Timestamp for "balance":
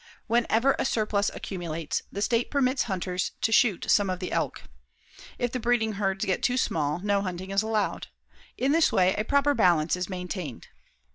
9.53-9.95